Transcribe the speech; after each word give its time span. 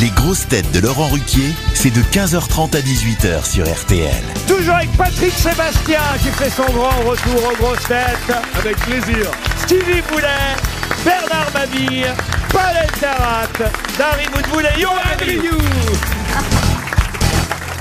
Les 0.00 0.10
grosses 0.10 0.48
têtes 0.48 0.72
de 0.72 0.80
Laurent 0.80 1.06
Ruquier, 1.06 1.54
c'est 1.72 1.90
de 1.90 2.00
15h30 2.00 2.76
à 2.76 2.80
18h 2.80 3.48
sur 3.48 3.64
RTL. 3.64 4.24
Toujours 4.48 4.74
avec 4.74 4.90
Patrick 4.96 5.32
Sébastien 5.32 6.00
qui 6.20 6.30
fait 6.30 6.50
son 6.50 6.64
grand 6.72 6.98
retour 7.08 7.52
aux 7.52 7.56
grosses 7.62 7.86
têtes. 7.86 8.36
Avec 8.58 8.76
plaisir. 8.78 9.30
Stevie 9.58 10.02
Boulet, 10.10 10.56
Bernard 11.04 11.52
Mabille, 11.54 12.12
Paul 12.50 12.62
Elkarat, 12.82 13.46
Dari 13.96 14.26
Boudboul 14.32 14.66
et 14.66 14.80
Johan 14.80 14.96
Rioux. 15.20 16.23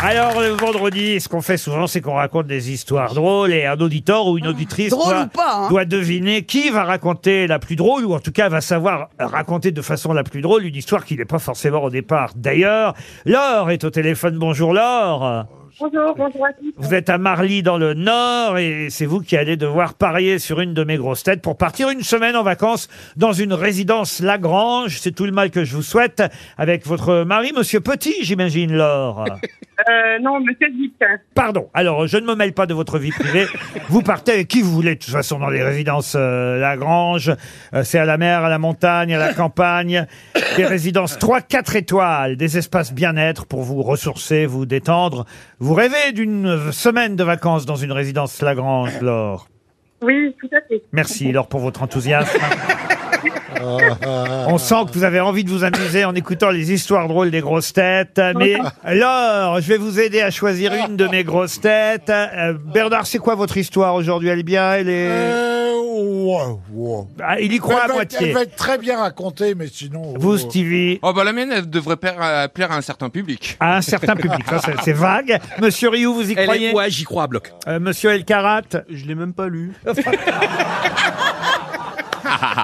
Alors, 0.05 0.41
le 0.41 0.49
vendredi, 0.49 1.21
ce 1.21 1.29
qu'on 1.29 1.41
fait 1.41 1.55
souvent, 1.55 1.87
c'est 1.87 2.01
qu'on 2.01 2.15
raconte 2.15 2.45
des 2.45 2.71
histoires 2.71 3.13
drôles 3.13 3.53
et 3.53 3.65
un 3.65 3.79
auditeur 3.79 4.27
ou 4.27 4.37
une 4.37 4.47
auditrice 4.47 4.89
Drôle 4.89 5.13
doit, 5.13 5.23
ou 5.23 5.27
pas, 5.27 5.55
hein. 5.55 5.69
doit 5.69 5.85
deviner 5.85 6.43
qui 6.43 6.69
va 6.71 6.83
raconter 6.83 7.47
la 7.47 7.57
plus 7.57 7.77
drôle 7.77 8.03
ou 8.03 8.13
en 8.13 8.19
tout 8.19 8.33
cas 8.33 8.49
va 8.49 8.59
savoir 8.59 9.07
raconter 9.17 9.71
de 9.71 9.81
façon 9.81 10.11
la 10.11 10.25
plus 10.25 10.41
drôle 10.41 10.65
une 10.65 10.75
histoire 10.75 11.05
qui 11.05 11.15
n'est 11.15 11.23
pas 11.23 11.39
forcément 11.39 11.81
au 11.81 11.89
départ. 11.89 12.31
D'ailleurs, 12.35 12.95
Laure 13.23 13.71
est 13.71 13.85
au 13.85 13.91
téléphone. 13.91 14.37
Bonjour 14.37 14.73
Laure. 14.73 15.45
Bonjour, 15.83 16.15
bonjour 16.15 16.45
à 16.45 16.53
tous. 16.53 16.71
Vous 16.77 16.93
êtes 16.93 17.09
à 17.09 17.17
Marly 17.17 17.61
dans 17.61 17.77
le 17.77 17.93
Nord 17.93 18.57
et 18.57 18.87
c'est 18.89 19.05
vous 19.05 19.19
qui 19.19 19.35
allez 19.35 19.57
devoir 19.57 19.95
parier 19.95 20.39
sur 20.39 20.61
une 20.61 20.73
de 20.73 20.85
mes 20.85 20.95
grosses 20.95 21.23
têtes 21.23 21.41
pour 21.41 21.57
partir 21.57 21.89
une 21.89 22.03
semaine 22.03 22.37
en 22.37 22.43
vacances 22.43 22.87
dans 23.17 23.33
une 23.33 23.51
résidence 23.51 24.21
Lagrange. 24.21 24.97
C'est 25.01 25.11
tout 25.11 25.25
le 25.25 25.33
mal 25.33 25.51
que 25.51 25.65
je 25.65 25.75
vous 25.75 25.81
souhaite 25.81 26.23
avec 26.57 26.87
votre 26.87 27.25
mari, 27.25 27.51
Monsieur 27.53 27.81
Petit, 27.81 28.15
j'imagine, 28.21 28.71
Laure. 28.71 29.25
Euh, 29.89 30.19
non, 30.19 30.39
monsieur 30.39 30.67
Zic. 30.71 30.93
Pardon. 31.33 31.67
Alors, 31.73 32.07
je 32.07 32.17
ne 32.17 32.25
me 32.25 32.35
mêle 32.35 32.53
pas 32.53 32.65
de 32.65 32.73
votre 32.73 32.99
vie 32.99 33.11
privée. 33.11 33.47
Vous 33.89 34.01
partez 34.01 34.31
avec 34.31 34.47
qui 34.47 34.61
vous 34.61 34.71
voulez, 34.71 34.95
de 34.95 34.99
toute 34.99 35.11
façon, 35.11 35.39
dans 35.39 35.49
les 35.49 35.63
résidences 35.63 36.15
euh, 36.15 36.59
Lagrange. 36.59 37.33
Euh, 37.73 37.83
c'est 37.83 37.97
à 37.97 38.05
la 38.05 38.17
mer, 38.17 38.43
à 38.43 38.49
la 38.49 38.59
montagne, 38.59 39.13
à 39.13 39.17
la 39.17 39.33
campagne. 39.33 40.05
Des 40.55 40.65
résidences 40.65 41.17
3, 41.17 41.41
4 41.41 41.75
étoiles, 41.75 42.37
des 42.37 42.57
espaces 42.57 42.93
bien-être 42.93 43.45
pour 43.45 43.63
vous 43.63 43.81
ressourcer, 43.81 44.45
vous 44.45 44.65
détendre. 44.65 45.25
Vous 45.59 45.72
rêvez 45.73 46.11
d'une 46.13 46.71
semaine 46.71 47.15
de 47.15 47.23
vacances 47.23 47.65
dans 47.65 47.75
une 47.75 47.91
résidence 47.91 48.41
Lagrange, 48.41 49.01
Laure. 49.01 49.47
Oui, 50.01 50.35
tout 50.39 50.49
à 50.55 50.61
fait. 50.67 50.81
Merci, 50.91 51.31
Laure, 51.31 51.47
pour 51.47 51.61
votre 51.61 51.81
enthousiasme. 51.81 52.39
On 54.47 54.57
sent 54.57 54.85
que 54.87 54.93
vous 54.93 55.03
avez 55.03 55.19
envie 55.19 55.43
de 55.43 55.49
vous 55.49 55.63
amuser 55.63 56.03
en 56.03 56.13
écoutant 56.15 56.49
les 56.49 56.73
histoires 56.73 57.07
drôles 57.07 57.31
des 57.31 57.39
grosses 57.39 57.71
têtes. 57.71 58.19
Mais 58.35 58.55
Laure, 58.85 59.61
je 59.61 59.67
vais 59.67 59.77
vous 59.77 59.99
aider 59.99 60.21
à 60.21 60.31
choisir 60.31 60.73
une 60.73 60.97
de 60.97 61.07
mes 61.07 61.23
grosses 61.23 61.61
têtes. 61.61 62.09
Euh, 62.09 62.53
Bernard, 62.53 63.07
c'est 63.07 63.19
quoi 63.19 63.35
votre 63.35 63.57
histoire 63.57 63.95
aujourd'hui? 63.95 64.29
Elle 64.29 64.39
est 64.39 64.43
bien 64.43 64.73
Elle 64.73 64.89
est... 64.89 65.62
Ouais, 66.03 66.57
ouais. 66.71 67.03
Ah, 67.21 67.39
il 67.39 67.53
y 67.53 67.57
croit 67.59 67.75
elle, 67.85 67.91
à 67.91 67.93
va 67.95 68.01
être, 68.03 68.11
moitié. 68.11 68.27
elle 68.27 68.33
va 68.33 68.41
être 68.43 68.55
très 68.55 68.77
bien 68.77 68.97
racontée, 68.99 69.55
mais 69.55 69.67
sinon. 69.67 70.13
Vous, 70.19 70.33
euh, 70.33 70.37
Stevie 70.37 70.99
Oh 71.01 71.13
bah 71.13 71.23
la 71.23 71.31
mienne, 71.33 71.51
elle 71.51 71.69
devrait 71.69 71.97
plaire 71.97 72.21
à, 72.21 72.47
plaire 72.49 72.71
à 72.71 72.75
un 72.77 72.81
certain 72.81 73.09
public. 73.09 73.57
à 73.59 73.77
un 73.77 73.81
certain 73.81 74.15
public. 74.15 74.43
Ça, 74.49 74.59
c'est- 74.63 74.75
c'est 74.83 74.93
vague. 74.93 75.39
Monsieur 75.61 75.89
Rioux, 75.89 76.13
vous 76.13 76.29
y 76.29 76.33
Elle 76.37 76.43
croyez 76.45 76.69
est... 76.71 76.73
Ouais, 76.73 76.89
j'y 76.89 77.03
crois 77.03 77.23
à 77.23 77.27
bloc? 77.27 77.51
Euh, 77.67 77.79
Monsieur 77.79 78.11
Elkarat 78.11 78.61
Je 78.89 79.05
l'ai 79.05 79.15
même 79.15 79.33
pas 79.33 79.47
lu. 79.47 79.73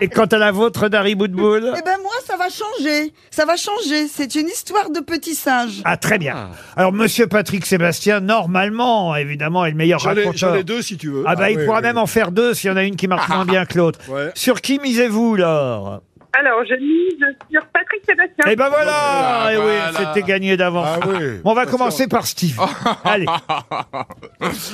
Et 0.01 0.07
quant 0.07 0.25
à 0.25 0.37
la 0.37 0.51
vôtre, 0.51 0.87
Dari 0.87 1.15
Boudboul? 1.15 1.73
Eh 1.77 1.81
ben 1.83 1.97
moi, 2.01 2.11
ça 2.25 2.37
va 2.37 2.38
changer. 2.49 3.13
Ça 3.31 3.45
va 3.45 3.55
changer. 3.55 4.07
C'est 4.07 4.35
une 4.35 4.47
histoire 4.47 4.89
de 4.89 4.99
petit 4.99 5.35
singe. 5.35 5.81
Ah, 5.85 5.97
très 5.97 6.17
bien. 6.17 6.49
Alors, 6.75 6.91
Monsieur 6.91 7.27
Patrick 7.27 7.65
Sébastien, 7.65 8.19
normalement, 8.19 9.15
évidemment, 9.15 9.65
est 9.65 9.71
le 9.71 9.77
meilleur 9.77 9.99
J'en 9.99 10.11
ai, 10.15 10.19
raconteur. 10.25 10.49
j'en 10.51 10.55
ai 10.55 10.63
deux 10.63 10.81
si 10.81 10.97
tu 10.97 11.09
veux. 11.09 11.23
Ah 11.25 11.35
bah, 11.35 11.43
Ah 11.45 11.51
il 11.51 11.57
oui, 11.57 11.65
pourra 11.65 11.77
oui. 11.79 11.83
même 11.83 11.97
en 11.97 12.07
faire 12.07 12.31
deux 12.31 12.53
s'il 12.53 12.69
y 12.69 12.73
en 12.73 12.77
a 12.77 12.83
une 12.83 12.95
qui 12.95 13.07
marche 13.07 13.29
moins 13.29 13.45
bien 13.45 13.65
que 13.65 13.77
l'autre. 13.77 13.99
Ouais. 14.09 14.31
Sur 14.35 14.61
qui 14.61 14.79
misez-vous, 14.79 15.35
Laure? 15.35 16.01
Alors, 16.31 16.59
je 16.63 16.75
mise 16.75 17.35
sur 17.51 17.61
Patrick 17.73 18.01
Sébastien. 18.07 18.45
Eh 18.47 18.55
ben 18.55 18.69
voilà, 18.69 18.91
Ah, 18.93 19.49
Eh 19.51 19.57
oui, 19.57 19.63
voilà. 19.63 20.13
c'était 20.13 20.21
gagné 20.27 20.55
d'avance. 20.57 20.99
Ah 21.01 21.07
oui. 21.07 21.39
On 21.43 21.53
va 21.55 21.65
commencer 21.65 22.07
par 22.07 22.27
Steve. 22.27 22.59
Allez, 23.03 23.25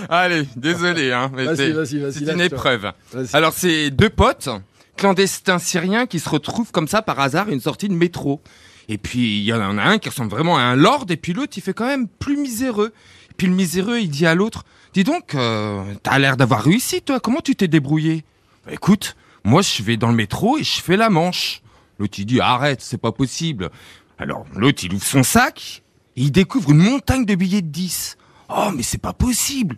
Allez, 0.09 0.44
désolé, 0.55 1.11
hein, 1.11 1.31
mais 1.33 1.45
Vas-y, 1.45 1.57
c'est 1.57 1.72
vas-y, 1.72 1.99
vas-y, 1.99 2.13
c'est 2.13 2.19
une 2.22 2.25
lâche-toi. 2.28 2.45
épreuve. 2.45 2.91
Vas-y. 3.13 3.28
Alors 3.35 3.53
c'est 3.53 3.89
deux 3.89 4.09
potes, 4.09 4.49
clandestins 4.97 5.59
syriens, 5.59 6.06
qui 6.06 6.19
se 6.19 6.29
retrouvent 6.29 6.72
comme 6.72 6.88
ça 6.88 7.01
par 7.01 7.19
hasard 7.19 7.47
à 7.47 7.51
une 7.51 7.61
sortie 7.61 7.88
de 7.88 7.94
métro. 7.94 8.41
Et 8.88 8.97
puis 8.97 9.39
il 9.39 9.44
y 9.44 9.53
en 9.53 9.78
a 9.78 9.83
un 9.83 9.97
qui 9.97 10.09
ressemble 10.09 10.31
vraiment 10.31 10.57
à 10.57 10.61
un 10.61 10.75
lord, 10.75 11.06
et 11.09 11.17
puis 11.17 11.33
l'autre 11.33 11.53
il 11.57 11.61
fait 11.61 11.73
quand 11.73 11.88
même 11.88 12.07
plus 12.07 12.38
miséreux. 12.38 12.94
Et 13.29 13.34
puis 13.35 13.47
le 13.47 13.53
miséreux 13.53 14.00
il 14.00 14.09
dit 14.09 14.25
à 14.25 14.35
l'autre, 14.35 14.63
dis 14.94 15.03
donc, 15.03 15.35
euh, 15.35 15.84
t'as 16.03 16.19
l'air 16.19 16.38
d'avoir 16.38 16.61
réussi 16.63 17.01
toi, 17.01 17.19
comment 17.19 17.41
tu 17.41 17.55
t'es 17.55 17.67
débrouillé? 17.67 18.23
Bah, 18.66 18.73
Écoute, 18.73 19.16
moi 19.44 19.61
je 19.61 19.81
vais 19.84 19.97
dans 19.97 20.09
le 20.09 20.16
métro 20.16 20.57
et 20.57 20.63
je 20.63 20.81
fais 20.81 20.97
la 20.97 21.09
manche. 21.09 21.61
L'autre 21.97 22.19
il 22.19 22.25
dit 22.25 22.39
arrête, 22.39 22.81
c'est 22.81 22.97
pas 22.97 23.11
possible. 23.11 23.69
Alors 24.17 24.45
l'autre 24.55 24.84
il 24.84 24.94
ouvre 24.94 25.05
son 25.05 25.23
sac 25.23 25.84
et 26.16 26.22
il 26.22 26.31
découvre 26.31 26.72
une 26.72 26.78
montagne 26.78 27.25
de 27.25 27.35
billets 27.35 27.61
de 27.61 27.67
10. 27.67 28.17
Oh 28.50 28.69
mais 28.75 28.84
c'est 28.84 29.00
pas 29.00 29.13
possible. 29.13 29.78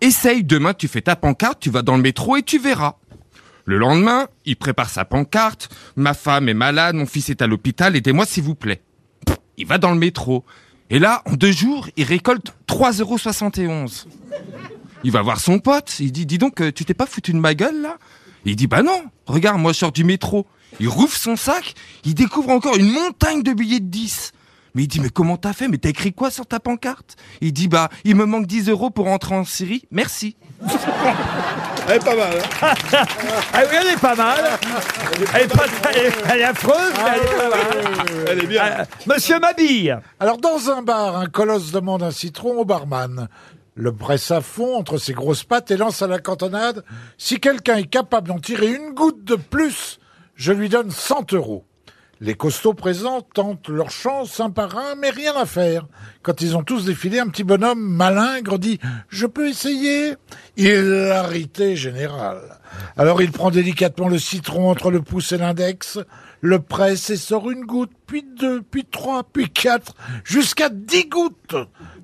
Essaye, 0.00 0.44
demain 0.44 0.74
tu 0.74 0.88
fais 0.88 1.00
ta 1.00 1.16
pancarte, 1.16 1.60
tu 1.60 1.70
vas 1.70 1.82
dans 1.82 1.96
le 1.96 2.02
métro 2.02 2.36
et 2.36 2.42
tu 2.42 2.58
verras. 2.58 2.96
Le 3.64 3.78
lendemain, 3.78 4.26
il 4.44 4.56
prépare 4.56 4.90
sa 4.90 5.04
pancarte. 5.04 5.68
Ma 5.96 6.14
femme 6.14 6.48
est 6.48 6.54
malade, 6.54 6.96
mon 6.96 7.06
fils 7.06 7.30
est 7.30 7.42
à 7.42 7.46
l'hôpital, 7.46 7.96
aidez-moi 7.96 8.26
s'il 8.26 8.42
vous 8.42 8.54
plaît. 8.54 8.82
Il 9.56 9.66
va 9.66 9.78
dans 9.78 9.92
le 9.92 9.98
métro. 9.98 10.44
Et 10.90 10.98
là, 10.98 11.22
en 11.26 11.34
deux 11.34 11.52
jours, 11.52 11.88
il 11.96 12.04
récolte 12.04 12.54
3,71 12.68 13.62
euros. 13.62 13.86
Il 15.04 15.10
va 15.10 15.22
voir 15.22 15.40
son 15.40 15.58
pote, 15.58 15.98
il 16.00 16.12
dit, 16.12 16.26
dis 16.26 16.38
donc, 16.38 16.60
euh, 16.60 16.70
tu 16.70 16.84
t'es 16.84 16.94
pas 16.94 17.06
foutu 17.06 17.32
de 17.32 17.38
ma 17.38 17.54
gueule 17.54 17.80
là? 17.80 17.98
Il 18.44 18.56
dit, 18.56 18.66
bah 18.66 18.82
non, 18.82 19.04
regarde, 19.26 19.60
moi 19.60 19.72
je 19.72 19.78
sors 19.78 19.92
du 19.92 20.04
métro. 20.04 20.46
Il 20.80 20.88
rouvre 20.88 21.16
son 21.16 21.36
sac, 21.36 21.74
il 22.04 22.14
découvre 22.14 22.50
encore 22.50 22.76
une 22.76 22.90
montagne 22.90 23.42
de 23.42 23.52
billets 23.52 23.80
de 23.80 23.86
10. 23.86 24.32
Mais 24.74 24.84
il 24.84 24.88
dit, 24.88 25.00
mais 25.00 25.10
comment 25.10 25.36
t'as 25.36 25.52
fait? 25.52 25.68
Mais 25.68 25.78
t'as 25.78 25.90
écrit 25.90 26.12
quoi 26.12 26.30
sur 26.30 26.46
ta 26.46 26.60
pancarte? 26.60 27.16
Il 27.40 27.52
dit, 27.52 27.68
bah, 27.68 27.90
il 28.04 28.16
me 28.16 28.24
manque 28.24 28.46
10 28.46 28.68
euros 28.68 28.90
pour 28.90 29.04
rentrer 29.06 29.34
en 29.34 29.44
Syrie, 29.44 29.84
merci. 29.90 30.36
Elle 31.88 31.96
est 31.96 32.04
pas 32.04 32.16
mal. 32.16 32.34
hein. 32.38 32.74
ah 33.54 33.60
oui, 33.70 33.76
elle 33.80 33.86
est 33.88 34.00
pas 34.00 34.14
mal. 34.14 34.44
Elle 35.34 35.42
est, 35.42 35.48
pas- 35.48 35.64
elle 35.90 36.06
est- 36.06 36.12
elle 36.32 36.40
est 36.40 36.44
affreuse, 36.44 36.92
mais 36.96 37.10
elle 37.14 37.22
est 37.22 37.36
pas 37.36 37.48
mal. 37.50 38.06
Elle 38.28 38.44
est 38.44 38.46
bien. 38.46 38.64
Euh, 38.64 38.84
Monsieur 39.06 39.38
Mabille, 39.40 39.98
Alors, 40.20 40.38
dans 40.38 40.70
un 40.70 40.82
bar, 40.82 41.16
un 41.16 41.26
colosse 41.26 41.72
demande 41.72 42.02
un 42.02 42.10
citron 42.10 42.58
au 42.58 42.64
barman. 42.64 43.28
Le 43.74 43.92
presse 43.92 44.30
à 44.30 44.40
fond 44.42 44.76
entre 44.76 44.98
ses 44.98 45.12
grosses 45.14 45.44
pattes 45.44 45.70
et 45.70 45.76
lance 45.76 46.02
à 46.02 46.06
la 46.06 46.18
cantonade. 46.18 46.84
Si 47.18 47.40
quelqu'un 47.40 47.76
est 47.76 47.86
capable 47.90 48.28
d'en 48.28 48.38
tirer 48.38 48.68
une 48.68 48.90
goutte 48.94 49.24
de 49.24 49.36
plus, 49.36 49.98
je 50.36 50.52
lui 50.52 50.68
donne 50.68 50.90
100 50.90 51.32
euros. 51.32 51.64
Les 52.24 52.34
costauds 52.34 52.72
présents 52.72 53.20
tentent 53.20 53.68
leur 53.68 53.90
chance 53.90 54.38
un 54.38 54.50
par 54.50 54.78
un, 54.78 54.94
mais 54.94 55.10
rien 55.10 55.34
à 55.34 55.44
faire. 55.44 55.88
Quand 56.22 56.40
ils 56.40 56.56
ont 56.56 56.62
tous 56.62 56.84
défilé, 56.84 57.18
un 57.18 57.26
petit 57.26 57.42
bonhomme 57.42 57.80
malingre 57.80 58.60
dit 58.60 58.78
«Je 59.08 59.26
peux 59.26 59.48
essayer?» 59.48 60.14
Hilarité 60.56 61.74
générale. 61.74 62.60
Alors 62.96 63.22
il 63.22 63.32
prend 63.32 63.50
délicatement 63.50 64.06
le 64.06 64.20
citron 64.20 64.70
entre 64.70 64.92
le 64.92 65.02
pouce 65.02 65.32
et 65.32 65.36
l'index, 65.36 65.98
le 66.40 66.60
presse 66.60 67.10
et 67.10 67.16
sort 67.16 67.50
une 67.50 67.64
goutte, 67.64 67.90
puis 68.06 68.22
deux, 68.22 68.62
puis 68.62 68.84
trois, 68.84 69.24
puis 69.24 69.50
quatre, 69.50 69.96
jusqu'à 70.22 70.68
dix 70.68 71.08
gouttes. 71.08 71.56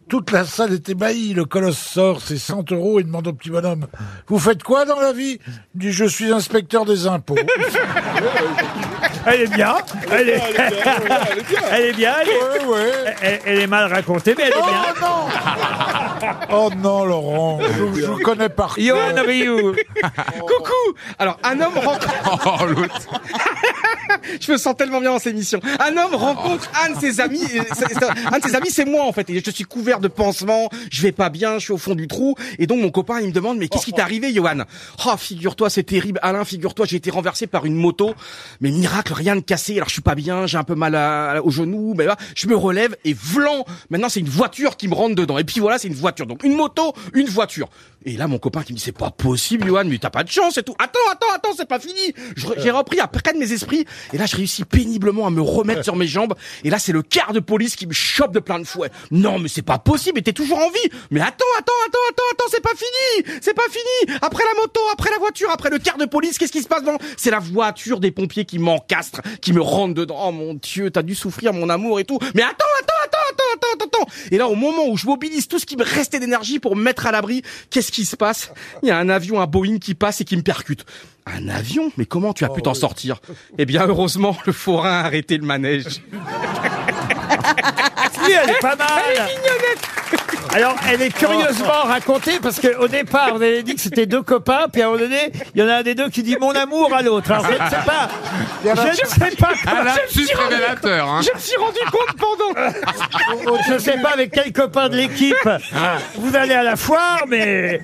Toute 0.08 0.32
la 0.32 0.44
salle 0.44 0.72
est 0.72 0.88
ébahie. 0.88 1.32
Le 1.32 1.44
colosse 1.44 1.78
sort 1.78 2.22
ses 2.22 2.38
100 2.38 2.72
euros 2.72 2.98
et 2.98 3.04
demande 3.04 3.28
au 3.28 3.32
petit 3.34 3.50
bonhomme 3.50 3.86
«Vous 4.26 4.40
faites 4.40 4.64
quoi 4.64 4.84
dans 4.84 4.98
la 4.98 5.12
vie?» 5.12 5.38
Il 5.76 5.80
dit 5.80 5.92
«Je 5.92 6.06
suis 6.06 6.32
inspecteur 6.32 6.84
des 6.84 7.06
impôts.» 7.06 7.36
elle 9.32 9.40
est 9.42 9.46
bien. 9.54 9.76
Elle 10.10 10.28
est, 10.28 10.42
Elle 10.42 10.62
est 10.68 10.72
bien, 10.82 10.94
elle 11.30 11.38
est 11.38 11.42
bien. 11.42 11.60
elle 11.70 11.84
est 11.84 11.92
bien. 11.92 12.14
Elle 12.22 12.28
est, 12.28 12.64
Ouais, 12.64 12.74
ouais. 12.74 13.14
elle- 13.22 13.40
elle 13.46 13.58
est 13.60 13.66
mal 13.66 13.92
racontée, 13.92 14.34
mais 14.36 14.44
elle 14.44 14.52
est 14.52 14.62
bien. 14.62 14.84
Oh 15.02 15.04
non 15.04 16.28
Oh 16.50 16.70
non, 16.76 17.04
Laurent, 17.04 17.60
je, 17.62 18.00
je 18.00 18.06
vous 18.06 18.18
connais 18.18 18.48
par 18.48 18.74
cœur. 18.74 18.96
Johan 18.96 19.22
Rioux. 19.24 19.74
Coucou 20.40 20.94
Alors, 21.18 21.38
un 21.44 21.60
homme 21.60 21.78
rencontre... 21.78 22.08
Je 24.40 24.52
me 24.52 24.56
sens 24.56 24.76
tellement 24.76 25.00
bien 25.00 25.10
dans 25.10 25.18
cette 25.18 25.34
émission. 25.34 25.60
Un 25.80 25.96
homme 25.96 26.14
rencontre 26.14 26.70
un 26.84 26.94
de 26.94 27.00
ses 27.00 27.20
amis. 27.20 27.42
Un 28.32 28.38
de 28.38 28.44
ses 28.44 28.54
amis, 28.54 28.70
c'est 28.70 28.84
moi 28.84 29.04
en 29.04 29.12
fait. 29.12 29.28
Et 29.30 29.42
je 29.44 29.50
suis 29.50 29.64
couvert 29.64 30.00
de 30.00 30.08
pansements. 30.08 30.68
Je 30.90 31.02
vais 31.02 31.12
pas 31.12 31.30
bien. 31.30 31.58
Je 31.58 31.64
suis 31.64 31.72
au 31.72 31.78
fond 31.78 31.94
du 31.94 32.08
trou. 32.08 32.34
Et 32.58 32.66
donc 32.66 32.80
mon 32.80 32.90
copain, 32.90 33.20
il 33.20 33.28
me 33.28 33.32
demande, 33.32 33.58
mais 33.58 33.68
qu'est-ce 33.68 33.84
qui 33.84 33.92
t'est 33.92 34.02
arrivé, 34.02 34.32
Johan? 34.32 34.64
Oh, 35.06 35.16
figure-toi, 35.16 35.70
c'est 35.70 35.82
terrible. 35.82 36.18
Alain, 36.22 36.44
figure-toi, 36.44 36.86
j'ai 36.86 36.96
été 36.96 37.10
renversé 37.10 37.46
par 37.46 37.66
une 37.66 37.74
moto. 37.74 38.14
Mais 38.60 38.70
miracle, 38.70 39.12
rien 39.12 39.36
de 39.36 39.40
cassé. 39.40 39.76
Alors 39.76 39.88
je 39.88 39.94
suis 39.94 40.02
pas 40.02 40.14
bien. 40.14 40.46
J'ai 40.46 40.58
un 40.58 40.64
peu 40.64 40.74
mal 40.74 41.40
au 41.44 41.50
genou. 41.50 41.94
Mais 41.96 42.04
là, 42.04 42.16
je 42.34 42.46
me 42.48 42.56
relève 42.56 42.96
et 43.04 43.14
vlan. 43.14 43.64
Maintenant, 43.90 44.08
c'est 44.08 44.20
une 44.20 44.28
voiture 44.28 44.76
qui 44.76 44.88
me 44.88 44.94
rentre 44.94 45.14
dedans. 45.14 45.38
Et 45.38 45.44
puis 45.44 45.60
voilà, 45.60 45.78
c'est 45.78 45.88
une 45.88 45.94
voiture. 45.94 46.26
Donc 46.26 46.42
une 46.44 46.54
moto, 46.54 46.94
une 47.14 47.26
voiture. 47.26 47.68
Et 48.04 48.16
là, 48.16 48.28
mon 48.28 48.38
copain 48.38 48.62
qui 48.62 48.72
me 48.72 48.78
dit, 48.78 48.84
c'est 48.84 48.92
pas 48.92 49.10
possible, 49.10 49.66
Johan, 49.66 49.84
mais 49.84 49.98
t'as 49.98 50.10
pas 50.10 50.22
de 50.22 50.30
chance 50.30 50.56
et 50.56 50.62
tout. 50.62 50.74
Attends, 50.78 50.98
attends, 51.10 51.26
attends, 51.34 51.50
c'est 51.56 51.68
pas 51.68 51.80
fini. 51.80 52.14
J'ai 52.36 52.70
repris 52.70 53.00
après 53.00 53.32
de 53.32 53.38
mes 53.38 53.52
esprits. 53.52 53.77
Et 54.12 54.18
là, 54.18 54.26
je 54.26 54.36
réussis 54.36 54.64
péniblement 54.64 55.26
à 55.26 55.30
me 55.30 55.40
remettre 55.40 55.84
sur 55.84 55.96
mes 55.96 56.06
jambes. 56.06 56.34
Et 56.64 56.70
là, 56.70 56.78
c'est 56.78 56.92
le 56.92 57.02
quart 57.02 57.32
de 57.32 57.40
police 57.40 57.76
qui 57.76 57.86
me 57.86 57.92
chope 57.92 58.32
de 58.32 58.40
plein 58.40 58.58
de 58.58 58.64
fouet. 58.64 58.90
Non, 59.10 59.38
mais 59.38 59.48
c'est 59.48 59.62
pas 59.62 59.78
possible. 59.78 60.16
Mais 60.16 60.22
t'es 60.22 60.32
toujours 60.32 60.58
en 60.58 60.70
vie. 60.70 60.98
Mais 61.10 61.20
attends, 61.20 61.44
attends, 61.58 61.72
attends, 61.86 61.98
attends, 62.10 62.22
attends, 62.32 62.50
c'est 62.50 62.62
pas 62.62 62.70
fini. 62.76 63.38
C'est 63.40 63.54
pas 63.54 63.68
fini. 63.70 64.18
Après 64.22 64.44
la 64.44 64.60
moto, 64.60 64.80
après 64.92 65.10
la 65.10 65.18
voiture, 65.18 65.50
après 65.50 65.70
le 65.70 65.78
quart 65.78 65.98
de 65.98 66.04
police, 66.06 66.38
qu'est-ce 66.38 66.52
qui 66.52 66.62
se 66.62 66.68
passe 66.68 66.82
Non, 66.82 66.98
c'est 67.16 67.30
la 67.30 67.38
voiture 67.38 68.00
des 68.00 68.10
pompiers 68.10 68.44
qui 68.44 68.58
m'encastre, 68.58 69.20
qui 69.40 69.52
me 69.52 69.60
rentre 69.60 69.94
dedans. 69.94 70.28
Oh 70.28 70.32
mon 70.32 70.54
Dieu, 70.54 70.90
t'as 70.90 71.02
dû 71.02 71.14
souffrir 71.14 71.52
mon 71.52 71.68
amour 71.68 72.00
et 72.00 72.04
tout. 72.04 72.18
Mais 72.34 72.42
attends, 72.42 72.64
attends, 72.80 72.94
attends, 73.04 73.17
Et 74.30 74.38
là, 74.38 74.48
au 74.48 74.54
moment 74.54 74.86
où 74.88 74.96
je 74.96 75.06
mobilise 75.06 75.48
tout 75.48 75.58
ce 75.58 75.66
qui 75.66 75.76
me 75.76 75.84
restait 75.84 76.20
d'énergie 76.20 76.58
pour 76.58 76.76
me 76.76 76.82
mettre 76.82 77.06
à 77.06 77.12
l'abri, 77.12 77.42
qu'est-ce 77.70 77.92
qui 77.92 78.04
se 78.04 78.16
passe? 78.16 78.52
Il 78.82 78.88
y 78.88 78.90
a 78.90 78.98
un 78.98 79.08
avion, 79.08 79.40
un 79.40 79.46
Boeing 79.46 79.78
qui 79.78 79.94
passe 79.94 80.20
et 80.20 80.24
qui 80.24 80.36
me 80.36 80.42
percute. 80.42 80.84
Un 81.26 81.48
avion? 81.48 81.92
Mais 81.96 82.06
comment 82.06 82.32
tu 82.32 82.44
as 82.44 82.48
pu 82.48 82.62
t'en 82.62 82.74
sortir? 82.74 83.20
Eh 83.58 83.66
bien, 83.66 83.86
heureusement, 83.86 84.36
le 84.46 84.52
forain 84.52 85.00
a 85.00 85.04
arrêté 85.04 85.36
le 85.36 85.44
manège. 85.44 86.02
Si, 88.24 88.32
elle 88.32 88.50
est 88.50 88.60
pas 88.60 88.76
mal. 88.76 89.28
Alors, 90.54 90.76
elle 90.90 91.02
est 91.02 91.10
curieusement 91.10 91.82
racontée 91.84 92.40
parce 92.40 92.58
qu'au 92.60 92.88
départ, 92.88 93.34
vous 93.36 93.42
avez 93.42 93.62
dit 93.62 93.74
que 93.74 93.80
c'était 93.80 94.06
deux 94.06 94.22
copains, 94.22 94.66
puis 94.72 94.82
à 94.82 94.86
un 94.86 94.88
moment 94.88 95.02
donné, 95.02 95.30
il 95.54 95.60
y 95.60 95.64
en 95.64 95.68
a 95.68 95.76
un 95.76 95.82
des 95.82 95.94
deux 95.94 96.08
qui 96.08 96.22
dit 96.22 96.36
mon 96.40 96.52
amour 96.52 96.92
à 96.94 97.02
l'autre. 97.02 97.30
Alors, 97.30 97.46
je 97.46 97.52
ne 97.52 97.68
sais 97.68 97.86
pas. 97.86 98.08
Je 98.64 98.68
ne 98.70 99.30
sais 99.30 99.36
pas. 99.36 99.52
Révélateur, 100.48 101.08
hein. 101.08 101.20
Je 101.22 101.34
me 101.34 101.38
suis 101.38 101.56
rendu 101.56 101.78
compte 101.92 102.16
pendant... 102.16 102.70
Je 103.68 103.74
ne 103.74 103.78
sais 103.78 103.98
pas 103.98 104.10
avec 104.10 104.30
quel 104.32 104.52
copain 104.52 104.88
de 104.88 104.96
l'équipe 104.96 105.48
vous 106.16 106.34
allez 106.34 106.54
à 106.54 106.62
la 106.62 106.76
foire, 106.76 107.24
mais 107.28 107.82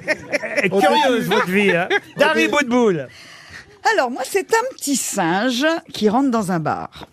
elle 0.56 0.64
est 0.64 0.70
curieuse 0.70 1.26
votre 1.26 1.46
vie. 1.46 1.70
Hein. 1.70 1.88
Dari 2.16 2.48
Boudboul. 2.48 3.08
Alors, 3.92 4.10
moi, 4.10 4.22
c'est 4.24 4.52
un 4.54 4.74
petit 4.74 4.96
singe 4.96 5.66
qui 5.92 6.08
rentre 6.08 6.30
dans 6.30 6.52
un 6.52 6.60
bar. 6.60 7.06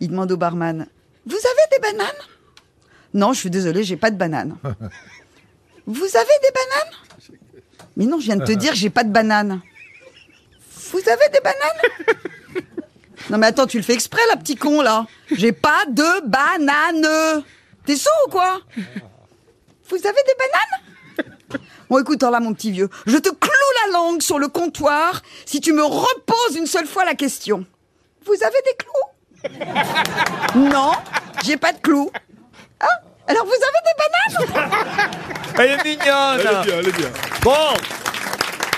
Il 0.00 0.10
demande 0.10 0.32
au 0.32 0.36
barman 0.36 0.86
Vous 1.26 1.36
avez 1.36 1.70
des 1.70 1.78
bananes? 1.78 2.31
Non, 3.14 3.32
je 3.32 3.40
suis 3.40 3.50
désolé, 3.50 3.84
j'ai 3.84 3.96
pas 3.96 4.10
de 4.10 4.16
bananes. 4.16 4.56
Vous 5.86 6.04
avez 6.04 6.38
des 6.42 6.52
bananes? 6.54 7.38
Mais 7.96 8.06
non, 8.06 8.18
je 8.20 8.24
viens 8.26 8.36
de 8.36 8.44
te 8.44 8.52
dire, 8.52 8.74
j'ai 8.74 8.90
pas 8.90 9.04
de 9.04 9.10
bananes. 9.10 9.60
Vous 10.92 11.00
avez 11.08 11.28
des 11.32 11.40
bananes? 11.40 12.18
Non, 13.30 13.38
mais 13.38 13.46
attends, 13.46 13.68
tu 13.68 13.76
le 13.76 13.84
fais 13.84 13.94
exprès, 13.94 14.20
là, 14.30 14.36
petit 14.36 14.56
con, 14.56 14.82
là. 14.82 15.06
J'ai 15.30 15.52
pas 15.52 15.86
de 15.88 16.26
bananes. 16.26 17.44
T'es 17.86 17.94
sourd 17.94 18.12
ou 18.26 18.30
quoi? 18.30 18.58
Vous 18.76 19.96
avez 19.96 20.02
des 20.02 20.34
bananes? 20.38 21.62
Bon, 21.88 22.00
écoute, 22.00 22.20
alors 22.22 22.32
là, 22.32 22.40
mon 22.40 22.52
petit 22.52 22.72
vieux, 22.72 22.90
je 23.06 23.16
te 23.16 23.28
cloue 23.28 23.50
la 23.86 23.92
langue 23.92 24.22
sur 24.22 24.38
le 24.40 24.48
comptoir 24.48 25.22
si 25.46 25.60
tu 25.60 25.72
me 25.72 25.84
reposes 25.84 26.56
une 26.56 26.66
seule 26.66 26.86
fois 26.86 27.04
la 27.04 27.14
question. 27.14 27.64
Vous 28.26 28.34
avez 28.42 28.56
des 28.64 28.76
clous? 28.76 29.60
Non, 30.70 30.92
j'ai 31.44 31.56
pas 31.56 31.72
de 31.72 31.78
clous. 31.78 32.10
Ah, 32.82 32.86
alors 33.28 33.44
vous 33.44 33.52
avez 33.52 33.80
des 33.86 34.46
bananes 34.46 35.10
Elle 35.58 35.70
est 35.70 35.84
mignonne. 35.84 36.40
Elle 36.40 36.46
est 36.46 36.62
bien, 36.64 36.74
elle 36.78 36.88
est 36.88 36.96
bien. 36.96 37.10
Bon, 37.42 37.74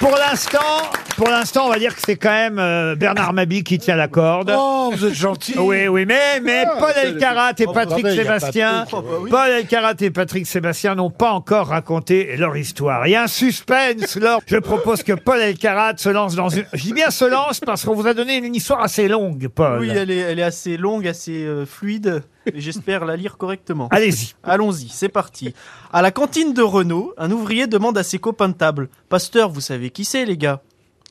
pour 0.00 0.16
l'instant, 0.16 0.90
pour 1.16 1.28
l'instant, 1.28 1.66
on 1.66 1.70
va 1.70 1.78
dire 1.78 1.94
que 1.94 2.00
c'est 2.04 2.16
quand 2.16 2.30
même 2.30 2.58
euh, 2.58 2.94
Bernard 2.94 3.32
Mabi 3.32 3.64
qui 3.64 3.78
tient 3.78 3.96
la 3.96 4.08
corde. 4.08 4.52
Oh, 4.56 4.90
vous 4.94 5.06
êtes 5.06 5.14
gentil. 5.14 5.54
Oui, 5.58 5.88
oui, 5.88 6.06
mais, 6.06 6.40
mais 6.40 6.64
Paul 6.78 6.92
Elkarat 6.96 7.52
et 7.58 7.66
Patrick 7.66 8.06
Sébastien, 8.06 8.84
truc. 8.86 9.00
Oh, 9.00 9.02
bah 9.02 9.16
oui. 9.20 9.30
Paul 9.30 9.50
Elkarat 9.50 9.94
et 10.00 10.10
Patrick 10.10 10.46
Sébastien 10.46 10.94
n'ont 10.94 11.10
pas 11.10 11.32
encore 11.32 11.68
raconté 11.68 12.36
leur 12.36 12.56
histoire. 12.56 13.06
Il 13.06 13.10
y 13.10 13.16
a 13.16 13.22
un 13.22 13.28
suspense, 13.28 14.16
Laure. 14.16 14.40
Je 14.46 14.56
propose 14.56 15.02
que 15.02 15.12
Paul 15.12 15.40
Elkarat 15.40 15.96
se 15.96 16.08
lance 16.08 16.34
dans 16.34 16.48
une, 16.48 16.66
je 16.72 16.82
dis 16.82 16.92
bien 16.92 17.10
se 17.10 17.24
lance 17.24 17.60
parce 17.60 17.84
qu'on 17.84 17.94
vous 17.94 18.06
a 18.06 18.14
donné 18.14 18.36
une 18.36 18.54
histoire 18.54 18.82
assez 18.82 19.08
longue, 19.08 19.48
Paul. 19.48 19.80
Oui, 19.80 19.90
elle 19.90 20.10
est, 20.10 20.18
elle 20.18 20.38
est 20.38 20.44
assez 20.44 20.76
longue, 20.76 21.06
assez 21.06 21.44
euh, 21.44 21.66
fluide, 21.66 22.22
et 22.46 22.60
j'espère 22.60 23.04
la 23.04 23.16
lire 23.16 23.36
correctement. 23.36 23.88
Allez-y. 23.90 24.34
Allons-y, 24.42 24.88
c'est 24.88 25.08
parti. 25.08 25.54
À 25.92 26.02
la 26.02 26.10
cantine 26.10 26.52
de 26.52 26.62
Renault, 26.62 27.12
un 27.18 27.30
ouvrier 27.30 27.66
demande 27.66 27.96
à 27.96 28.02
ses 28.02 28.18
copains 28.18 28.48
de 28.48 28.54
table 28.54 28.88
Pasteur, 29.08 29.48
vous 29.48 29.60
savez 29.60 29.90
qui 29.90 30.04
c'est, 30.04 30.24
les 30.24 30.36
gars? 30.36 30.60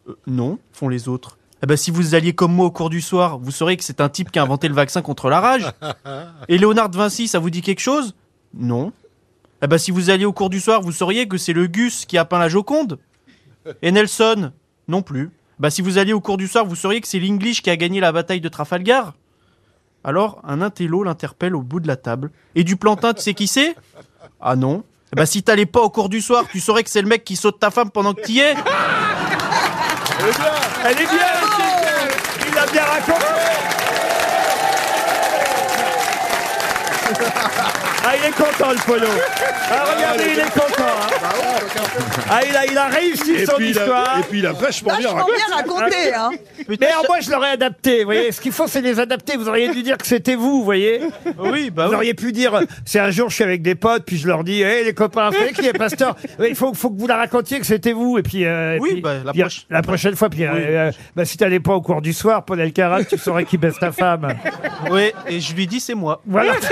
Euh, 0.08 0.14
Non, 0.28 0.60
font 0.72 0.90
les 0.90 1.08
autres. 1.08 1.38
Eh 1.62 1.66
ben, 1.66 1.78
si 1.78 1.92
vous 1.92 2.14
alliez 2.14 2.34
comme 2.34 2.54
moi 2.54 2.66
au 2.66 2.72
cours 2.72 2.90
du 2.90 3.00
soir, 3.00 3.40
vous 3.40 3.52
saurez 3.52 3.78
que 3.78 3.84
c'est 3.86 4.02
un 4.02 4.10
type 4.10 4.32
qui 4.32 4.40
a 4.40 4.44
inventé 4.44 4.68
le 4.68 4.74
vaccin 4.74 5.02
contre 5.02 5.30
la 5.30 5.40
rage. 5.40 5.72
Et 6.50 6.58
Léonard 6.58 6.90
de 6.90 6.98
Vinci, 6.98 7.28
ça 7.28 7.40
vous 7.40 7.50
dit 7.50 7.62
quelque 7.62 7.80
chose? 7.80 8.14
Non. 8.54 8.92
Eh 9.62 9.68
ben, 9.68 9.78
si 9.78 9.92
vous 9.92 10.10
alliez 10.10 10.26
au 10.26 10.34
cours 10.34 10.50
du 10.50 10.60
soir, 10.60 10.82
vous 10.82 10.92
sauriez 10.92 11.28
que 11.28 11.38
c'est 11.38 11.54
le 11.54 11.68
Gus 11.68 12.06
qui 12.06 12.18
a 12.18 12.26
peint 12.26 12.40
la 12.40 12.50
Joconde. 12.50 13.00
Et 13.82 13.92
Nelson 13.92 14.52
Non 14.90 15.02
plus. 15.02 15.32
Bah, 15.58 15.70
si 15.70 15.82
vous 15.82 15.98
alliez 15.98 16.12
au 16.12 16.20
cours 16.20 16.36
du 16.36 16.48
soir, 16.50 16.66
vous 16.66 16.76
sauriez 16.76 17.00
que 17.00 17.08
c'est 17.08 17.20
l'English 17.20 17.62
qui 17.62 17.70
a 17.70 17.78
gagné 17.78 18.02
la 18.02 18.12
bataille 18.12 18.42
de 18.42 18.50
Trafalgar. 18.50 19.14
Alors, 20.04 20.42
un 20.44 20.62
intello 20.62 21.04
l'interpelle 21.04 21.56
au 21.56 21.62
bout 21.62 21.80
de 21.80 21.88
la 21.88 21.96
table. 21.96 22.32
Et 22.56 22.66
du 22.66 22.76
plantain, 22.76 23.14
tu 23.14 23.22
sais 23.22 23.34
qui 23.34 23.48
c'est? 23.48 23.74
Ah 24.42 24.58
non. 24.58 24.84
Eh 25.14 25.16
ben, 25.16 25.26
si 25.26 25.44
t'allais 25.44 25.66
pas 25.66 25.80
au 25.80 25.90
cours 25.90 26.10
du 26.10 26.20
soir, 26.20 26.44
tu 26.52 26.60
saurais 26.60 26.84
que 26.84 26.90
c'est 26.90 27.02
le 27.02 27.08
mec 27.08 27.24
qui 27.24 27.38
saute 27.38 27.58
ta 27.60 27.72
femme 27.72 27.90
pendant 27.90 28.14
que 28.14 28.22
t'y 28.22 28.40
es. 28.40 28.56
Elle 30.86 30.92
est 30.92 30.96
bien, 30.96 31.18
il 32.48 32.54
l'a 32.54 32.66
bien 32.68 32.84
raconté. 32.84 33.26
Ah, 38.06 38.12
il 38.18 38.28
est 38.28 38.32
content, 38.36 38.72
le 38.72 38.86
polo. 38.86 39.08
Ah, 39.72 39.84
regardez, 39.96 40.24
il 40.34 40.40
est 40.40 40.52
content. 40.52 40.84
hein. 40.84 41.30
Ah, 42.30 42.40
il 42.50 42.56
a, 42.56 42.66
il 42.66 42.78
a 42.78 42.86
réussi 42.88 43.32
Et 43.34 43.46
son 43.46 43.56
puis, 43.56 43.70
il 43.70 43.72
histoire. 43.78 44.16
a, 44.18 44.20
et 44.20 44.24
puis 44.24 44.40
il 44.40 44.46
a 44.46 44.52
vachement 44.52 44.96
bien 44.98 45.10
Vachement 45.14 45.24
raconté. 45.26 45.36
bien 45.36 45.56
raconté, 45.56 46.14
hein 46.14 46.30
Mais 46.80 46.88
alors 46.88 47.06
moi 47.08 47.20
je 47.22 47.32
l'aurais 47.32 47.52
adapté, 47.52 48.00
vous 48.00 48.06
voyez. 48.06 48.32
Ce 48.32 48.42
qu'il 48.42 48.52
faut 48.52 48.68
c'est 48.68 48.82
les 48.82 49.00
adapter. 49.00 49.38
Vous 49.38 49.48
auriez 49.48 49.70
dû 49.70 49.84
dire 49.84 49.98
que 49.98 50.06
c'était 50.08 50.36
vous, 50.36 50.58
vous 50.60 50.64
voyez. 50.64 51.02
Oui, 51.40 51.70
bah 51.70 51.88
Vous 51.88 51.94
auriez 51.94 52.14
pu 52.14 52.32
dire, 52.32 52.60
c'est 52.86 53.00
un 53.00 53.10
jour 53.12 53.30
je 53.30 53.36
suis 53.36 53.44
avec 53.44 53.62
des 53.62 53.76
potes, 53.76 54.04
puis 54.06 54.18
je 54.18 54.28
leur 54.28 54.44
dis, 54.44 54.62
hé 54.62 54.84
les 54.84 54.94
copains, 54.94 55.30
vous 55.30 55.38
savez 55.38 55.54
qui 55.54 55.66
est 55.68 55.74
pasteur? 55.78 56.16
Il 56.46 56.56
faut, 56.56 56.74
faut 56.74 56.90
que 56.90 57.00
vous 57.00 57.08
la 57.08 57.18
racontiez 57.18 57.60
que 57.60 57.66
c'était 57.66 57.94
vous, 57.94 58.18
et 58.18 58.24
puis, 58.24 58.46
euh, 58.46 58.76
et 58.76 58.80
Oui, 58.80 58.90
puis- 58.94 59.02
bah, 59.02 59.14
la 59.24 59.32
puis, 59.32 59.42
euh, 59.42 59.46
proche- 59.46 59.66
la 59.70 59.82
prochaine 59.82 60.16
fois, 60.16 60.30
puis 60.30 60.44
euh, 60.46 60.52
euh, 60.54 60.92
bah, 61.16 61.26
si 61.26 61.38
t'allais 61.38 61.60
pas 61.60 61.74
au 61.74 61.82
cours 61.82 62.02
du 62.02 62.14
soir, 62.14 62.44
Paul 62.44 62.60
Elkarat, 62.60 63.04
tu 63.06 63.18
saurais 63.18 63.46
qui 63.46 63.58
baisse 63.58 63.80
ta 63.80 63.92
femme. 63.92 64.28
Oui, 64.92 65.12
et 65.28 65.40
je 65.40 65.54
lui 65.54 65.68
dis 65.68 65.80
c'est 65.80 65.96
moi. 65.96 66.22
Voilà. 66.26 66.54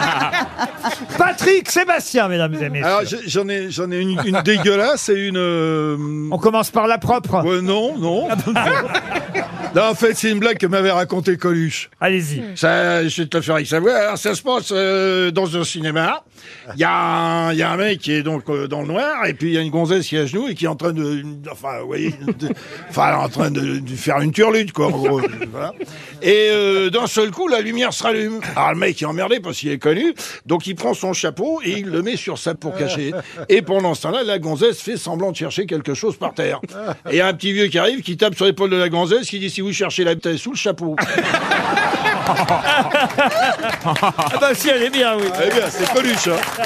Patrick 1.18 1.70
Sébastien, 1.70 2.28
mesdames 2.28 2.54
et 2.54 2.68
messieurs. 2.70 2.86
Alors 2.86 3.00
j'ai- 3.04 3.28
j'en 3.28 3.48
ai, 3.48 3.70
j'en 3.70 3.90
ai 3.90 3.98
une, 4.00 4.20
une 4.24 4.40
dégueulasse 4.42 5.08
et 5.08 5.14
une. 5.28 5.36
euh, 5.36 5.96
On 6.30 6.38
commence 6.38 6.70
par 6.70 6.86
la 6.86 6.98
propre. 6.98 7.42
non, 7.60 7.96
non. 7.98 8.28
Là, 9.74 9.90
en 9.90 9.94
fait, 9.94 10.14
c'est 10.14 10.30
une 10.30 10.40
blague 10.40 10.58
que 10.58 10.66
m'avait 10.66 10.90
raconté 10.90 11.36
Coluche. 11.36 11.90
Allez-y. 12.00 12.42
Ça, 12.56 13.06
je 13.06 13.22
vais 13.22 13.28
te 13.28 13.36
le 13.36 13.42
faire 13.42 13.64
savoir. 13.66 13.94
Alors, 13.96 14.18
ça 14.18 14.34
se 14.34 14.42
passe 14.42 14.70
euh, 14.72 15.30
dans 15.30 15.56
un 15.56 15.62
cinéma. 15.64 16.24
Il 16.74 16.80
y, 16.80 16.84
a 16.84 16.90
un- 16.92 17.52
il 17.52 17.58
y 17.58 17.62
a 17.62 17.70
un 17.70 17.76
mec 17.76 17.98
qui 18.00 18.12
est 18.12 18.22
donc 18.22 18.48
euh, 18.48 18.66
dans 18.66 18.80
le 18.82 18.88
noir, 18.88 19.26
et 19.26 19.34
puis 19.34 19.48
il 19.50 19.54
y 19.54 19.58
a 19.58 19.60
une 19.60 19.70
gonzesse 19.70 20.06
qui 20.08 20.16
est 20.16 20.20
à 20.20 20.26
genoux 20.26 20.48
et 20.48 20.54
qui 20.54 20.64
est 20.64 20.68
en 20.68 20.74
train 20.76 20.92
de, 20.92 21.22
enfin, 21.50 21.80
vous 21.80 21.86
voyez, 21.86 22.10
de- 22.38 22.48
enfin, 22.88 23.14
en 23.16 23.28
train 23.28 23.50
de, 23.50 23.78
de 23.78 23.94
faire 23.94 24.20
une 24.20 24.32
turlute, 24.32 24.72
quoi, 24.72 24.86
en 24.86 24.90
gros. 24.90 25.20
Voilà. 25.52 25.72
Et 26.22 26.48
euh, 26.50 26.90
d'un 26.90 27.06
seul 27.06 27.30
coup, 27.30 27.46
la 27.48 27.60
lumière 27.60 27.92
se 27.92 28.02
rallume. 28.02 28.40
Alors 28.56 28.72
le 28.72 28.78
mec 28.78 29.00
est 29.02 29.04
emmerdé 29.04 29.40
parce 29.40 29.58
qu'il 29.58 29.70
est 29.70 29.78
connu, 29.78 30.14
donc 30.46 30.66
il 30.66 30.74
prend 30.76 30.94
son 30.94 31.12
chapeau 31.12 31.60
et 31.64 31.72
il 31.78 31.86
le 31.86 32.02
met 32.02 32.16
sur 32.16 32.38
sa 32.38 32.54
pour 32.54 32.74
cacher. 32.76 33.12
Et 33.48 33.62
pendant 33.62 33.94
ce 33.94 34.02
temps-là, 34.02 34.22
la 34.22 34.38
gonzesse 34.38 34.80
fait 34.80 34.96
semblant 34.96 35.30
de 35.32 35.36
chercher 35.36 35.66
quelque 35.66 35.94
chose 35.94 36.16
par 36.16 36.34
terre. 36.34 36.60
Et 37.10 37.14
il 37.14 37.16
y 37.16 37.20
a 37.20 37.26
un 37.26 37.34
petit 37.34 37.52
vieux 37.52 37.66
qui 37.66 37.78
arrive, 37.78 38.00
qui 38.02 38.16
tape 38.16 38.34
sur 38.34 38.44
l'épaule 38.46 38.70
de 38.70 38.76
la 38.76 38.88
gonzesse, 38.88 39.28
qui 39.28 39.38
dit 39.38 39.50
si 39.50 39.59
vous 39.60 39.72
cherchez 39.72 40.04
la 40.04 40.14
bête 40.14 40.36
sous 40.36 40.50
le 40.50 40.56
chapeau. 40.56 40.96
Ah 42.32 44.38
bah 44.40 44.54
si, 44.54 44.68
elle 44.68 44.84
est 44.84 44.90
bien, 44.90 45.16
oui. 45.16 45.24
Eh 45.44 45.52
bien, 45.52 45.68
c'est 45.68 45.92
Coluche, 45.92 46.28
hein. 46.28 46.36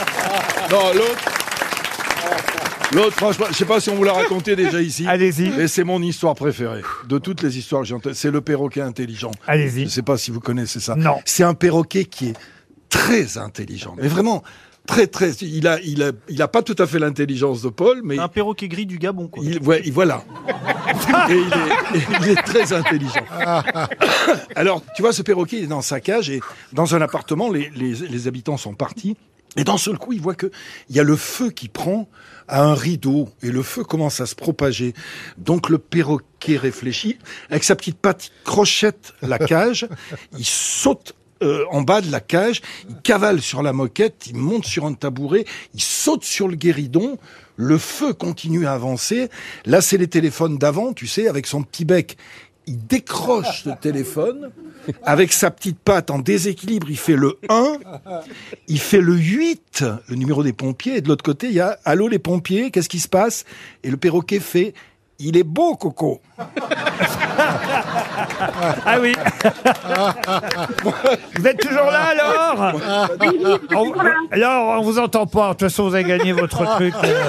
Non, 0.70 0.92
l'autre. 0.94 1.24
L'autre, 2.92 3.16
franchement, 3.16 3.46
je 3.50 3.54
sais 3.54 3.64
pas 3.64 3.80
si 3.80 3.90
on 3.90 3.94
vous 3.94 4.04
l'a 4.04 4.12
raconté 4.12 4.56
déjà 4.56 4.80
ici. 4.80 5.06
Allez-y. 5.06 5.50
Mais 5.50 5.68
c'est 5.68 5.84
mon 5.84 6.00
histoire 6.02 6.34
préférée. 6.34 6.82
De 7.08 7.18
toutes 7.18 7.42
les 7.42 7.58
histoires 7.58 7.82
que 7.82 7.88
j'ai 7.88 7.94
entendues, 7.94 8.14
c'est 8.14 8.30
le 8.30 8.40
perroquet 8.40 8.82
intelligent. 8.82 9.30
Allez-y. 9.46 9.84
Je 9.84 9.88
sais 9.88 10.02
pas 10.02 10.16
si 10.16 10.30
vous 10.30 10.40
connaissez 10.40 10.80
ça. 10.80 10.94
Non. 10.94 11.18
C'est 11.24 11.44
un 11.44 11.54
perroquet 11.54 12.04
qui 12.04 12.28
est 12.28 12.36
très 12.88 13.38
intelligent. 13.38 13.94
Mais 13.98 14.08
vraiment, 14.08 14.42
très, 14.86 15.06
très. 15.06 15.30
Il 15.42 15.66
a, 15.66 15.80
il 15.80 16.02
a, 16.02 16.12
il 16.28 16.42
a 16.42 16.48
pas 16.48 16.62
tout 16.62 16.76
à 16.78 16.86
fait 16.86 16.98
l'intelligence 16.98 17.62
de 17.62 17.68
Paul, 17.68 18.00
mais 18.04 18.18
Un 18.18 18.28
perroquet 18.28 18.68
gris 18.68 18.86
du 18.86 18.98
Gabon, 18.98 19.28
quoi. 19.28 19.42
il, 19.44 19.58
ouais, 19.62 19.82
il- 19.84 19.92
voilà. 19.92 20.24
Et 21.30 21.34
il 21.34 21.38
est, 21.38 21.98
et 21.98 22.02
il 22.22 22.28
est 22.30 22.42
très 22.42 22.72
intelligent. 22.72 23.24
Alors, 24.56 24.82
tu 24.94 25.02
vois, 25.02 25.12
ce 25.12 25.22
perroquet 25.22 25.58
il 25.58 25.64
est 25.64 25.68
dans 25.68 25.80
sa 25.82 26.00
cage 26.00 26.30
et 26.30 26.40
dans 26.72 26.94
un 26.94 27.00
appartement, 27.00 27.50
les, 27.50 27.70
les, 27.74 27.92
les 27.94 28.28
habitants 28.28 28.56
sont 28.56 28.74
partis. 28.74 29.16
Et 29.56 29.64
d'un 29.64 29.78
seul 29.78 29.96
coup, 29.98 30.12
il 30.12 30.20
voit 30.20 30.34
que 30.34 30.50
il 30.90 30.96
y 30.96 31.00
a 31.00 31.04
le 31.04 31.16
feu 31.16 31.50
qui 31.50 31.68
prend 31.68 32.08
à 32.48 32.62
un 32.64 32.74
rideau 32.74 33.28
et 33.42 33.50
le 33.50 33.62
feu 33.62 33.84
commence 33.84 34.20
à 34.20 34.26
se 34.26 34.34
propager. 34.34 34.92
Donc 35.38 35.68
le 35.68 35.78
perroquet 35.78 36.56
réfléchit 36.56 37.18
avec 37.50 37.62
sa 37.64 37.76
petite 37.76 37.96
patte, 37.98 38.26
il 38.26 38.44
crochette 38.44 39.14
la 39.22 39.38
cage, 39.38 39.86
il 40.36 40.44
saute 40.44 41.14
euh, 41.42 41.64
en 41.70 41.82
bas 41.82 42.00
de 42.00 42.10
la 42.10 42.20
cage, 42.20 42.62
il 42.88 42.96
cavale 43.02 43.40
sur 43.40 43.62
la 43.62 43.72
moquette, 43.72 44.26
il 44.28 44.36
monte 44.36 44.64
sur 44.64 44.86
un 44.86 44.94
tabouret, 44.94 45.44
il 45.74 45.80
saute 45.80 46.24
sur 46.24 46.48
le 46.48 46.56
guéridon, 46.56 47.18
le 47.56 47.78
feu 47.78 48.12
continue 48.12 48.66
à 48.66 48.72
avancer. 48.72 49.28
Là, 49.64 49.80
c'est 49.80 49.96
les 49.96 50.08
téléphones 50.08 50.58
d'avant, 50.58 50.92
tu 50.92 51.06
sais, 51.06 51.28
avec 51.28 51.46
son 51.46 51.62
petit 51.62 51.84
bec. 51.84 52.16
il 52.66 52.86
décroche 52.86 53.64
le 53.66 53.72
téléphone, 53.80 54.50
avec 55.02 55.32
sa 55.32 55.50
petite 55.50 55.78
patte 55.78 56.10
en 56.10 56.18
déséquilibre, 56.18 56.88
il 56.90 56.96
fait 56.96 57.16
le 57.16 57.38
1, 57.48 57.78
il 58.68 58.78
fait 58.78 59.00
le 59.00 59.14
8, 59.14 59.84
le 60.08 60.16
numéro 60.16 60.42
des 60.42 60.52
pompiers, 60.52 60.96
et 60.96 61.00
de 61.00 61.08
l'autre 61.08 61.24
côté, 61.24 61.48
il 61.48 61.54
y 61.54 61.60
a 61.60 61.78
«Allô 61.84 62.08
les 62.08 62.18
pompiers, 62.18 62.70
qu'est-ce 62.70 62.88
qui 62.88 63.00
se 63.00 63.08
passe?» 63.08 63.44
Et 63.84 63.90
le 63.90 63.96
perroquet 63.96 64.40
fait 64.40 64.74
«Il 65.18 65.37
est 65.37 65.42
beau, 65.44 65.75
Coco!» 65.76 66.21
Ah 68.87 68.97
oui. 69.00 69.14
vous 71.37 71.47
êtes 71.47 71.59
toujours 71.61 71.87
là 71.90 72.00
alors 72.12 72.75
on, 73.75 73.92
Alors 74.33 74.78
on 74.80 74.83
vous 74.83 74.99
entend 74.99 75.26
pas. 75.26 75.49
De 75.49 75.52
toute 75.52 75.61
façon 75.62 75.88
vous 75.88 75.94
avez 75.94 76.04
gagné 76.04 76.33
votre 76.33 76.64
truc 76.76 76.94
euh, 77.04 77.25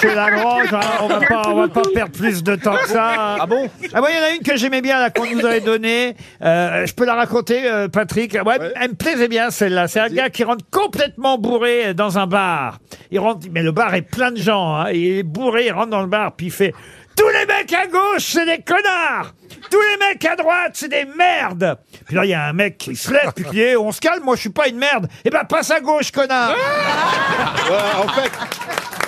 chez 0.00 0.14
Lagrange. 0.14 0.72
hein. 0.72 0.80
On 1.02 1.08
va 1.08 1.20
pas, 1.20 1.42
on 1.48 1.54
va 1.56 1.68
pas 1.68 1.82
perdre 1.92 2.12
plus 2.12 2.42
de 2.42 2.54
temps 2.56 2.76
que 2.76 2.88
ça. 2.88 3.36
Ah 3.40 3.46
bon? 3.46 3.68
Ah 3.92 4.02
ouais, 4.02 4.10
il 4.12 4.16
y 4.16 4.20
en 4.20 4.24
a 4.24 4.30
une 4.36 4.42
que 4.42 4.56
j'aimais 4.56 4.80
bien 4.82 4.98
là 4.98 5.10
qu'on 5.10 5.26
nous 5.26 5.44
avait 5.44 5.60
donnée. 5.60 6.16
Euh, 6.42 6.86
je 6.86 6.94
peux 6.94 7.04
la 7.04 7.14
raconter, 7.14 7.62
euh, 7.70 7.88
Patrick? 7.88 8.36
Ouais, 8.44 8.58
Elle 8.80 8.90
me 8.90 8.94
plaisait 8.94 9.28
bien 9.28 9.50
celle-là. 9.50 9.88
C'est 9.88 10.00
un 10.00 10.08
gars 10.08 10.30
qui 10.30 10.44
rentre 10.44 10.64
complètement 10.70 11.38
bourré 11.38 11.94
dans 11.94 12.18
un 12.18 12.26
bar. 12.26 12.78
Il 13.10 13.18
rentre, 13.20 13.46
mais 13.52 13.62
le 13.62 13.72
bar 13.72 13.94
est 13.94 14.02
plein 14.02 14.30
de 14.30 14.38
gens. 14.38 14.74
Hein. 14.76 14.90
Il 14.92 15.18
est 15.18 15.22
bourré, 15.22 15.66
il 15.66 15.72
rentre 15.72 15.90
dans 15.90 16.00
le 16.02 16.06
bar 16.08 16.32
puis 16.36 16.43
il 16.46 16.50
fait. 16.52 16.74
Tous 17.16 17.28
les 17.28 17.46
mecs 17.46 17.72
à 17.72 17.86
gauche, 17.86 18.22
c'est 18.24 18.44
des 18.44 18.58
connards 18.62 19.34
Tous 19.70 19.80
les 19.80 19.96
mecs 20.04 20.24
à 20.24 20.34
droite, 20.34 20.72
c'est 20.74 20.88
des 20.88 21.04
merdes 21.04 21.78
Puis 22.06 22.16
là, 22.16 22.24
il 22.24 22.30
y 22.30 22.34
a 22.34 22.44
un 22.46 22.52
mec 22.52 22.76
qui 22.76 22.96
se 22.96 23.12
lève, 23.12 23.32
puis 23.34 23.44
qui 23.44 23.50
dit 23.50 23.60
Eh, 23.60 23.76
On 23.76 23.92
se 23.92 24.00
calme, 24.00 24.24
moi 24.24 24.34
je 24.34 24.40
suis 24.40 24.50
pas 24.50 24.66
une 24.66 24.78
merde 24.78 25.06
Eh 25.24 25.30
ben, 25.30 25.44
passe 25.44 25.70
à 25.70 25.78
gauche, 25.80 26.10
connard 26.10 26.50
Ouais, 26.50 28.02
en 28.04 28.08
fait, 28.08 28.32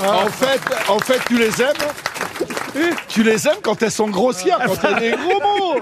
en 0.07 0.27
fait, 0.29 0.61
en 0.89 0.99
fait, 1.01 1.21
tu 1.27 1.37
les 1.37 1.61
aimes? 1.61 1.73
Tu 3.09 3.23
les 3.23 3.49
aimes 3.49 3.57
quand 3.63 3.83
elles 3.83 3.91
sont 3.91 4.09
grossières, 4.09 4.61
quand 4.67 4.89
elles 4.89 5.01
des 5.01 5.17
gros 5.17 5.41
mots? 5.41 5.81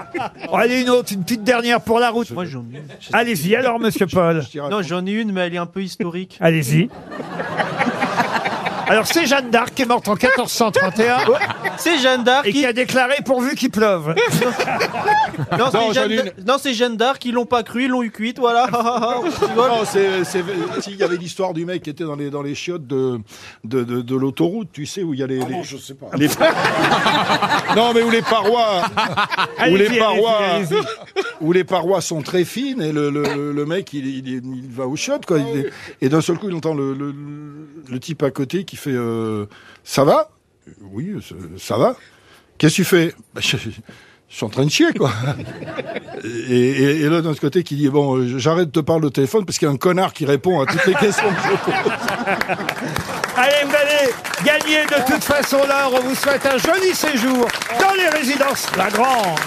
Oh, 0.49 0.55
Allez, 0.55 0.81
une 0.81 0.89
autre, 0.89 1.11
une 1.13 1.23
petite 1.23 1.43
dernière 1.43 1.81
pour 1.81 1.99
la 1.99 2.09
route. 2.09 2.31
Moi, 2.31 2.45
j'en 2.45 2.61
ai 2.61 2.77
une. 2.77 2.83
Allez-y, 3.13 3.55
alors, 3.55 3.79
monsieur 3.79 4.07
Paul. 4.07 4.41
Non, 4.71 4.81
j'en 4.81 5.05
ai 5.05 5.11
une, 5.11 5.33
mais 5.33 5.41
elle 5.47 5.55
est 5.55 5.59
un 5.59 5.65
peu 5.65 5.81
historique. 5.83 6.37
Allez-y. 6.39 6.89
Alors, 8.87 9.07
c'est 9.07 9.25
Jeanne 9.25 9.49
d'Arc 9.49 9.73
qui 9.73 9.81
est 9.81 9.85
morte 9.85 10.07
en 10.07 10.13
1431 10.13 11.17
C'est 11.77 11.97
Jeanne 11.99 12.23
d'Arc 12.23 12.45
et 12.47 12.51
qui... 12.51 12.59
qui 12.59 12.65
a 12.65 12.73
déclaré 12.73 13.15
pourvu 13.25 13.55
qu'il 13.55 13.69
pleuve. 13.71 14.15
Non, 15.51 15.65
Non, 15.65 15.69
c'est 15.71 15.93
Jeanne 15.93 16.31
non, 16.47 16.55
c'est 16.59 16.95
d'Arc, 16.97 17.25
ils 17.25 17.33
l'ont 17.33 17.45
pas 17.45 17.63
cru, 17.63 17.83
ils 17.83 17.89
l'ont 17.89 18.03
eu 18.03 18.11
cuite, 18.11 18.39
voilà. 18.39 18.67
On 18.73 19.21
rigole. 19.21 19.69
Non, 19.69 19.83
c'est, 19.85 20.23
c'est, 20.23 20.43
si, 20.81 20.91
il 20.91 20.97
y 20.97 21.03
avait 21.03 21.17
l'histoire 21.17 21.53
du 21.53 21.65
mec 21.65 21.83
qui 21.83 21.89
était 21.89 22.03
dans 22.05 22.15
les, 22.15 22.29
dans 22.29 22.41
les 22.41 22.55
chiottes 22.55 22.87
de, 22.87 23.19
de, 23.63 23.83
de, 23.83 24.01
de 24.01 24.15
l'autoroute, 24.15 24.69
tu 24.71 24.85
sais, 24.85 25.03
où 25.03 25.13
il 25.13 25.19
y 25.19 25.23
a 25.23 25.27
les, 25.27 25.39
les- 25.39 25.63
je 25.63 25.77
sais 25.77 25.93
pas. 25.93 26.07
les- 26.17 26.27
non, 27.75 27.93
mais 27.93 28.01
où 28.01 28.09
les 28.09 28.21
parois, 28.21 28.83
où 29.69 29.75
les 29.75 29.97
parois, 29.97 30.59
où 31.41 31.51
les 31.51 31.63
parois 31.63 32.01
sont 32.01 32.21
très 32.21 32.45
fines 32.45 32.81
et 32.81 32.91
le, 32.91 33.09
le, 33.09 33.51
le 33.51 33.65
mec, 33.65 33.91
il, 33.93 34.05
il, 34.07 34.27
il- 34.27 34.55
il 34.63 34.71
va 34.71 34.87
aux 34.87 34.95
chiottes, 34.95 35.25
quoi. 35.25 35.39
Il 35.39 35.59
est- 35.59 35.69
et 36.01 36.09
d'un 36.09 36.21
seul 36.21 36.37
coup, 36.37 36.49
il 36.49 36.55
entend 36.55 36.73
le, 36.73 36.93
le, 36.93 37.13
le 37.89 37.99
type 37.99 38.23
à 38.23 38.31
côté 38.31 38.63
qui 38.63 38.75
fait, 38.77 38.91
euh, 38.93 39.45
ça 39.83 40.03
va? 40.03 40.29
Oui, 40.81 41.13
ça- 41.59 41.77
va. 41.77 41.95
Qu'est-ce 42.57 42.73
que 42.77 42.81
tu 42.81 42.85
fais? 42.85 43.13
Bah, 43.33 43.41
je, 43.43 43.57
je 43.57 43.69
suis 44.29 44.45
en 44.45 44.49
train 44.49 44.65
de 44.65 44.69
chier, 44.71 44.93
quoi. 44.93 45.11
Et, 46.23 46.27
et, 46.27 47.01
et 47.01 47.09
là, 47.09 47.21
d'un 47.21 47.29
autre 47.31 47.41
côté, 47.41 47.61
qui 47.63 47.75
dit, 47.75 47.87
bon, 47.89 48.17
euh, 48.17 48.39
j'arrête 48.39 48.71
de 48.71 48.79
te 48.79 48.83
parler 48.83 49.05
au 49.05 49.09
téléphone 49.11 49.45
parce 49.45 49.59
qu'il 49.59 49.67
y 49.67 49.69
a 49.69 49.73
un 49.73 49.77
connard 49.77 50.11
qui 50.13 50.25
répond 50.25 50.59
à 50.61 50.65
toutes 50.65 50.85
les 50.87 50.95
questions 50.95 51.29
que 51.29 51.41
je 51.43 51.63
pose. 51.65 51.73
Allez, 53.37 53.65
vous 53.65 53.75
allez 53.75 54.13
gagner 54.43 54.85
de 54.85 55.11
toute 55.13 55.23
façon 55.23 55.57
l'heure. 55.67 55.91
On 55.93 55.99
vous 55.99 56.15
souhaite 56.15 56.43
un 56.45 56.57
joli 56.57 56.95
séjour 56.95 57.47
dans 57.79 57.93
les 57.93 58.09
résidences 58.09 58.65
Lagrange. 58.75 59.39